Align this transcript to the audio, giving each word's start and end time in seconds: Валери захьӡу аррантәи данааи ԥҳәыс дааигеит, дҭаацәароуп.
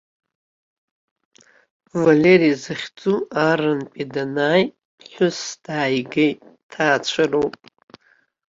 Валери 2.01 2.51
захьӡу 2.61 3.13
аррантәи 3.45 4.05
данааи 4.13 4.65
ԥҳәыс 4.97 5.39
дааигеит, 5.63 6.37
дҭаацәароуп. 6.57 7.53